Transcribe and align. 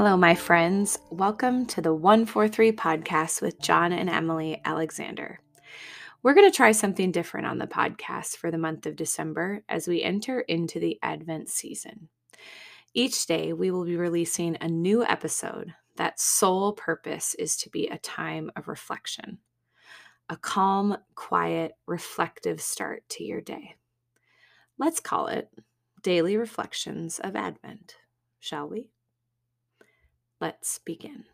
Hello, 0.00 0.16
my 0.16 0.36
friends. 0.36 0.96
Welcome 1.10 1.66
to 1.66 1.80
the 1.80 1.92
143 1.92 2.70
podcast 2.70 3.42
with 3.42 3.60
John 3.60 3.90
and 3.92 4.08
Emily 4.08 4.60
Alexander. 4.64 5.40
We're 6.22 6.34
going 6.34 6.48
to 6.48 6.56
try 6.56 6.70
something 6.70 7.10
different 7.10 7.48
on 7.48 7.58
the 7.58 7.66
podcast 7.66 8.36
for 8.36 8.52
the 8.52 8.58
month 8.58 8.86
of 8.86 8.94
December 8.94 9.64
as 9.68 9.88
we 9.88 10.00
enter 10.00 10.42
into 10.42 10.78
the 10.78 11.00
Advent 11.02 11.48
season. 11.48 12.10
Each 12.94 13.26
day, 13.26 13.52
we 13.52 13.72
will 13.72 13.84
be 13.84 13.96
releasing 13.96 14.56
a 14.60 14.68
new 14.68 15.04
episode 15.04 15.74
that 15.96 16.20
sole 16.20 16.74
purpose 16.74 17.34
is 17.34 17.56
to 17.56 17.68
be 17.68 17.88
a 17.88 17.98
time 17.98 18.52
of 18.54 18.68
reflection, 18.68 19.38
a 20.28 20.36
calm, 20.36 20.96
quiet, 21.16 21.72
reflective 21.86 22.60
start 22.60 23.02
to 23.08 23.24
your 23.24 23.40
day. 23.40 23.74
Let's 24.78 25.00
call 25.00 25.26
it 25.26 25.50
Daily 26.04 26.36
Reflections 26.36 27.18
of 27.18 27.34
Advent, 27.34 27.96
shall 28.38 28.68
we? 28.68 28.92
Let's 30.40 30.78
begin. 30.78 31.24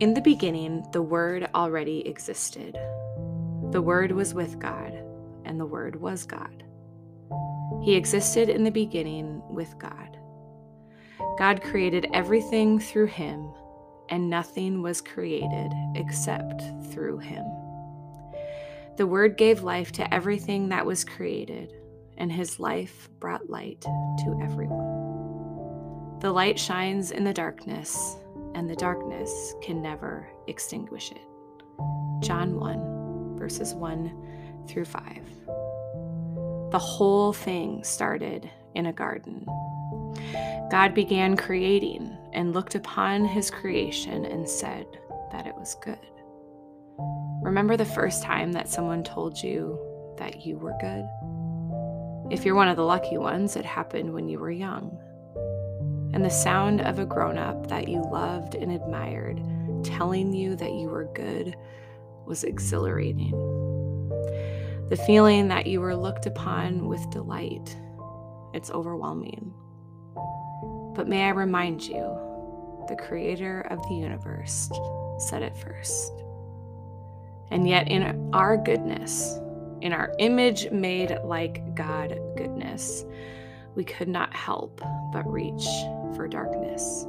In 0.00 0.14
the 0.14 0.20
beginning, 0.22 0.86
the 0.92 1.00
Word 1.00 1.48
already 1.54 2.06
existed. 2.06 2.74
The 3.70 3.80
Word 3.80 4.12
was 4.12 4.34
with 4.34 4.58
God, 4.58 4.92
and 5.46 5.58
the 5.58 5.64
Word 5.64 5.96
was 5.96 6.26
God. 6.26 6.64
He 7.82 7.94
existed 7.94 8.50
in 8.50 8.64
the 8.64 8.70
beginning 8.70 9.42
with 9.48 9.78
God. 9.78 10.18
God 11.38 11.62
created 11.62 12.06
everything 12.12 12.78
through 12.78 13.06
him, 13.06 13.50
and 14.10 14.28
nothing 14.28 14.82
was 14.82 15.00
created 15.00 15.72
except 15.94 16.62
through 16.92 17.18
him. 17.18 17.46
The 19.00 19.06
Word 19.06 19.38
gave 19.38 19.62
life 19.62 19.92
to 19.92 20.12
everything 20.12 20.68
that 20.68 20.84
was 20.84 21.06
created, 21.06 21.72
and 22.18 22.30
his 22.30 22.60
life 22.60 23.08
brought 23.18 23.48
light 23.48 23.80
to 23.80 24.38
everyone. 24.42 26.18
The 26.20 26.30
light 26.30 26.58
shines 26.58 27.10
in 27.10 27.24
the 27.24 27.32
darkness, 27.32 28.18
and 28.54 28.68
the 28.68 28.76
darkness 28.76 29.54
can 29.62 29.80
never 29.80 30.28
extinguish 30.48 31.12
it. 31.12 31.26
John 32.20 32.60
1, 32.60 33.38
verses 33.38 33.72
1 33.72 34.66
through 34.68 34.84
5. 34.84 35.04
The 36.70 36.78
whole 36.78 37.32
thing 37.32 37.82
started 37.82 38.50
in 38.74 38.84
a 38.84 38.92
garden. 38.92 39.46
God 40.70 40.92
began 40.92 41.38
creating 41.38 42.14
and 42.34 42.52
looked 42.52 42.74
upon 42.74 43.24
his 43.24 43.50
creation 43.50 44.26
and 44.26 44.46
said 44.46 44.84
that 45.32 45.46
it 45.46 45.54
was 45.54 45.74
good. 45.76 45.96
Remember 47.42 47.76
the 47.76 47.86
first 47.86 48.22
time 48.22 48.52
that 48.52 48.68
someone 48.68 49.02
told 49.02 49.42
you 49.42 49.78
that 50.18 50.44
you 50.44 50.58
were 50.58 50.74
good? 50.78 51.08
If 52.30 52.44
you're 52.44 52.54
one 52.54 52.68
of 52.68 52.76
the 52.76 52.84
lucky 52.84 53.16
ones, 53.16 53.56
it 53.56 53.64
happened 53.64 54.12
when 54.12 54.28
you 54.28 54.38
were 54.38 54.50
young. 54.50 54.98
And 56.12 56.22
the 56.22 56.30
sound 56.30 56.82
of 56.82 56.98
a 56.98 57.06
grown 57.06 57.38
up 57.38 57.68
that 57.68 57.88
you 57.88 58.02
loved 58.02 58.54
and 58.54 58.70
admired 58.70 59.40
telling 59.82 60.34
you 60.34 60.54
that 60.56 60.72
you 60.72 60.88
were 60.88 61.10
good 61.14 61.56
was 62.26 62.44
exhilarating. 62.44 63.30
The 64.90 65.02
feeling 65.06 65.48
that 65.48 65.66
you 65.66 65.80
were 65.80 65.96
looked 65.96 66.26
upon 66.26 66.88
with 66.88 67.08
delight, 67.10 67.74
it's 68.52 68.70
overwhelming. 68.70 69.54
But 70.94 71.08
may 71.08 71.24
I 71.24 71.30
remind 71.30 71.82
you, 71.82 72.18
the 72.86 72.96
creator 72.96 73.62
of 73.70 73.82
the 73.88 73.94
universe 73.94 74.70
said 75.18 75.42
it 75.42 75.56
first. 75.56 76.12
And 77.50 77.68
yet, 77.68 77.88
in 77.88 78.30
our 78.32 78.56
goodness, 78.56 79.38
in 79.80 79.92
our 79.92 80.14
image 80.18 80.70
made 80.70 81.16
like 81.24 81.74
God 81.74 82.18
goodness, 82.36 83.04
we 83.74 83.84
could 83.84 84.08
not 84.08 84.34
help 84.34 84.80
but 85.12 85.30
reach 85.30 85.66
for 86.14 86.28
darkness. 86.28 87.06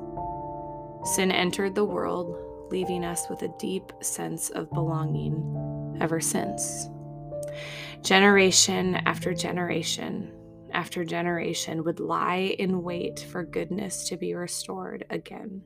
Sin 1.03 1.31
entered 1.31 1.75
the 1.75 1.85
world, 1.85 2.37
leaving 2.71 3.03
us 3.03 3.29
with 3.29 3.41
a 3.41 3.53
deep 3.59 3.91
sense 4.01 4.49
of 4.51 4.71
belonging 4.71 5.97
ever 5.99 6.19
since. 6.19 6.89
Generation 8.01 8.95
after 9.05 9.33
generation 9.33 10.31
after 10.73 11.03
generation 11.03 11.83
would 11.83 11.99
lie 11.99 12.55
in 12.57 12.81
wait 12.81 13.19
for 13.19 13.43
goodness 13.43 14.07
to 14.09 14.17
be 14.17 14.33
restored 14.33 15.05
again. 15.09 15.61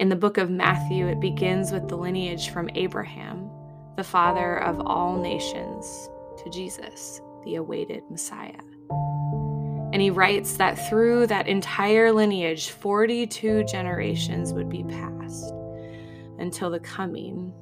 In 0.00 0.08
the 0.08 0.16
book 0.16 0.38
of 0.38 0.50
Matthew, 0.50 1.06
it 1.06 1.20
begins 1.20 1.70
with 1.70 1.88
the 1.88 1.96
lineage 1.96 2.50
from 2.50 2.68
Abraham, 2.74 3.48
the 3.96 4.02
father 4.02 4.60
of 4.60 4.80
all 4.80 5.16
nations, 5.16 6.10
to 6.42 6.50
Jesus, 6.50 7.20
the 7.44 7.54
awaited 7.54 8.02
Messiah. 8.10 8.58
And 9.92 10.02
he 10.02 10.10
writes 10.10 10.56
that 10.56 10.88
through 10.88 11.28
that 11.28 11.46
entire 11.46 12.10
lineage, 12.10 12.70
42 12.70 13.62
generations 13.64 14.52
would 14.52 14.68
be 14.68 14.82
passed 14.82 15.52
until 16.40 16.70
the 16.70 16.80
coming 16.80 17.52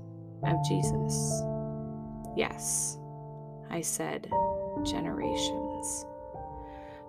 of 0.43 0.57
Jesus. 0.67 1.43
Yes, 2.35 2.97
I 3.69 3.83
said 3.83 4.31
generations. 4.85 6.07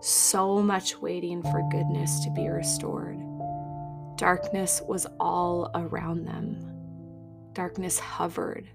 So 0.02 0.62
much 0.62 1.02
waiting 1.02 1.42
for 1.44 1.66
goodness 1.72 2.20
to 2.26 2.30
be 2.32 2.50
restored 2.50 3.24
Darkness 4.16 4.82
was 4.88 5.08
all 5.20 5.72
around 5.76 6.26
them. 6.26 6.70
Darkness 7.54 8.00
hovered. 8.00 8.70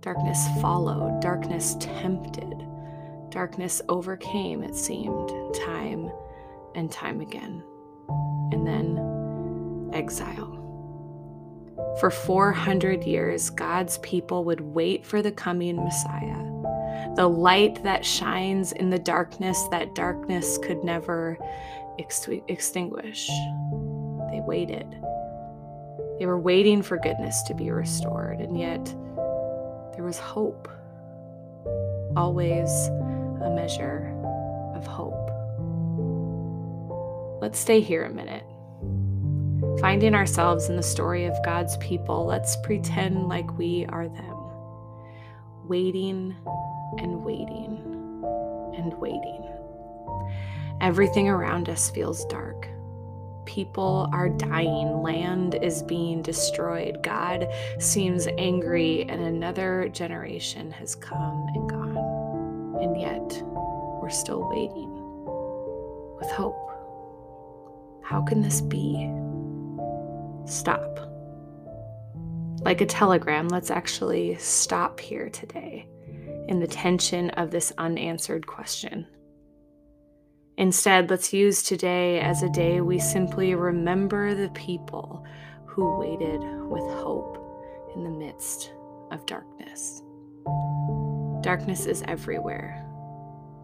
Darkness 0.00 0.38
followed. 0.60 1.20
Darkness 1.20 1.76
tempted. 1.78 2.66
Darkness 3.30 3.82
overcame, 3.88 4.62
it 4.62 4.74
seemed, 4.74 5.30
time 5.54 6.10
and 6.74 6.90
time 6.90 7.20
again. 7.20 7.62
And 8.52 8.66
then 8.66 9.90
exile. 9.92 10.56
For 12.00 12.10
400 12.10 13.04
years, 13.04 13.50
God's 13.50 13.98
people 13.98 14.44
would 14.44 14.60
wait 14.60 15.04
for 15.04 15.22
the 15.22 15.32
coming 15.32 15.76
Messiah, 15.76 17.14
the 17.14 17.28
light 17.28 17.82
that 17.84 18.04
shines 18.04 18.72
in 18.72 18.90
the 18.90 18.98
darkness 18.98 19.68
that 19.70 19.94
darkness 19.94 20.58
could 20.58 20.82
never 20.82 21.38
extinguish. 21.98 23.30
They 24.40 24.46
waited. 24.46 24.96
They 26.18 26.24
were 26.24 26.38
waiting 26.38 26.82
for 26.82 26.96
goodness 26.96 27.42
to 27.42 27.54
be 27.54 27.70
restored, 27.70 28.40
and 28.40 28.58
yet 28.58 28.84
there 29.94 30.04
was 30.04 30.18
hope. 30.18 30.66
Always 32.16 32.70
a 33.42 33.52
measure 33.54 34.14
of 34.74 34.86
hope. 34.86 35.30
Let's 37.42 37.58
stay 37.58 37.80
here 37.80 38.04
a 38.04 38.10
minute. 38.10 38.44
Finding 39.80 40.14
ourselves 40.14 40.70
in 40.70 40.76
the 40.76 40.82
story 40.82 41.26
of 41.26 41.34
God's 41.44 41.76
people, 41.76 42.24
let's 42.24 42.56
pretend 42.62 43.28
like 43.28 43.58
we 43.58 43.84
are 43.90 44.08
them, 44.08 44.36
waiting 45.66 46.34
and 46.98 47.22
waiting 47.22 48.24
and 48.74 48.94
waiting. 48.94 49.44
Everything 50.80 51.28
around 51.28 51.68
us 51.68 51.90
feels 51.90 52.24
dark. 52.26 52.68
People 53.50 54.08
are 54.12 54.28
dying, 54.28 55.02
land 55.02 55.56
is 55.60 55.82
being 55.82 56.22
destroyed, 56.22 57.02
God 57.02 57.48
seems 57.80 58.28
angry, 58.38 59.02
and 59.08 59.20
another 59.20 59.88
generation 59.88 60.70
has 60.70 60.94
come 60.94 61.48
and 61.56 61.68
gone. 61.68 62.76
And 62.80 63.00
yet, 63.00 63.42
we're 64.00 64.08
still 64.08 64.48
waiting 64.48 64.88
with 66.16 66.30
hope. 66.30 66.70
How 68.04 68.22
can 68.22 68.40
this 68.40 68.60
be? 68.60 69.10
Stop. 70.46 71.00
Like 72.62 72.80
a 72.80 72.86
telegram, 72.86 73.48
let's 73.48 73.72
actually 73.72 74.36
stop 74.36 75.00
here 75.00 75.28
today 75.28 75.88
in 76.46 76.60
the 76.60 76.68
tension 76.68 77.30
of 77.30 77.50
this 77.50 77.72
unanswered 77.78 78.46
question. 78.46 79.08
Instead, 80.60 81.08
let's 81.08 81.32
use 81.32 81.62
today 81.62 82.20
as 82.20 82.42
a 82.42 82.48
day 82.50 82.82
we 82.82 82.98
simply 82.98 83.54
remember 83.54 84.34
the 84.34 84.50
people 84.50 85.24
who 85.64 85.98
waited 85.98 86.42
with 86.68 86.82
hope 86.82 87.38
in 87.96 88.04
the 88.04 88.10
midst 88.10 88.70
of 89.10 89.24
darkness. 89.24 90.02
Darkness 91.40 91.86
is 91.86 92.02
everywhere, 92.06 92.84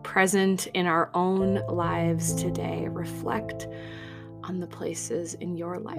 present 0.05 0.69
in 0.69 0.87
our 0.87 1.11
own 1.13 1.57
lives 1.67 2.33
today. 2.33 2.89
Reflect 2.89 3.69
on 4.43 4.59
the 4.59 4.67
places 4.67 5.35
in 5.35 5.55
your 5.55 5.79
life 5.79 5.99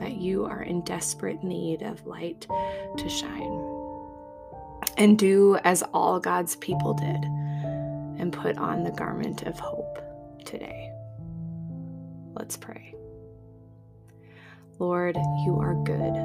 that 0.00 0.16
you 0.16 0.46
are 0.46 0.62
in 0.62 0.80
desperate 0.84 1.44
need 1.44 1.82
of 1.82 2.06
light 2.06 2.46
to 2.96 3.08
shine. 3.10 3.60
And 4.96 5.18
do 5.18 5.58
as 5.64 5.82
all 5.92 6.18
God's 6.18 6.56
people 6.56 6.94
did 6.94 7.26
and 8.20 8.32
put 8.32 8.58
on 8.58 8.84
the 8.84 8.90
garment 8.92 9.42
of 9.42 9.58
hope 9.58 9.98
today. 10.44 10.92
Let's 12.34 12.56
pray. 12.56 12.94
Lord, 14.78 15.16
you 15.44 15.58
are 15.60 15.74
good, 15.84 16.16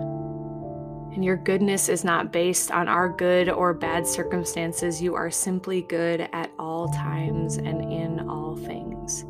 And 1.13 1.23
your 1.23 1.37
goodness 1.37 1.87
is 1.87 2.03
not 2.03 2.33
based 2.33 2.71
on 2.71 2.89
our 2.89 3.07
good 3.07 3.49
or 3.49 3.73
bad 3.73 4.05
circumstances. 4.05 5.01
You 5.01 5.15
are 5.15 5.31
simply 5.31 5.83
good 5.83 6.27
at 6.33 6.51
all 6.59 6.89
times 6.89 7.57
and 7.57 7.81
in 7.91 8.27
all 8.27 8.57
things. 8.57 9.23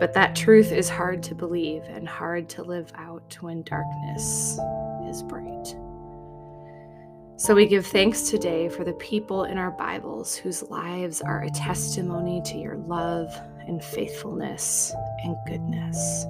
But 0.00 0.12
that 0.14 0.34
truth 0.34 0.72
is 0.72 0.88
hard 0.88 1.22
to 1.24 1.34
believe 1.36 1.82
and 1.84 2.08
hard 2.08 2.48
to 2.50 2.64
live 2.64 2.92
out 2.96 3.36
when 3.40 3.62
darkness 3.62 4.58
is 5.08 5.22
bright. 5.22 5.76
So 7.36 7.54
we 7.54 7.66
give 7.66 7.86
thanks 7.86 8.30
today 8.30 8.68
for 8.68 8.84
the 8.84 8.92
people 8.94 9.44
in 9.44 9.58
our 9.58 9.72
Bibles 9.72 10.36
whose 10.36 10.62
lives 10.70 11.20
are 11.20 11.42
a 11.42 11.50
testimony 11.50 12.40
to 12.46 12.56
your 12.56 12.76
love 12.76 13.34
and 13.66 13.82
faithfulness 13.82 14.94
and 15.24 15.36
goodness 15.46 16.26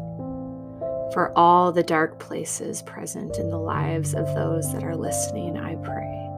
for 1.14 1.32
all 1.36 1.70
the 1.70 1.82
dark 1.82 2.18
places 2.18 2.82
present 2.82 3.38
in 3.38 3.48
the 3.48 3.58
lives 3.58 4.14
of 4.14 4.26
those 4.34 4.72
that 4.72 4.82
are 4.82 4.96
listening, 4.96 5.56
I 5.56 5.76
pray 5.76 6.28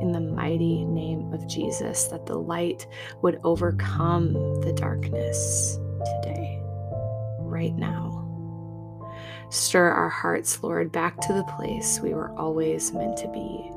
in 0.00 0.12
the 0.12 0.20
mighty 0.20 0.84
name 0.84 1.32
of 1.32 1.48
Jesus 1.48 2.04
that 2.04 2.26
the 2.26 2.38
light 2.38 2.86
would 3.22 3.40
overcome 3.42 4.34
the 4.60 4.72
darkness 4.74 5.78
today, 6.22 6.60
right 7.40 7.74
now. 7.74 8.10
Stir 9.50 9.88
our 9.88 10.08
hearts, 10.08 10.62
Lord, 10.62 10.92
back 10.92 11.20
to 11.22 11.32
the 11.32 11.44
place 11.56 11.98
we 12.00 12.14
were 12.14 12.30
always 12.38 12.92
meant 12.92 13.16
to 13.18 13.28
be, 13.28 13.72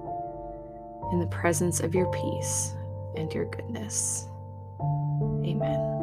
in 1.12 1.20
the 1.20 1.28
presence 1.28 1.80
of 1.80 1.94
your 1.94 2.12
peace 2.12 2.74
and 3.16 3.32
your 3.34 3.46
goodness. 3.46 4.28
Amen. 5.44 5.95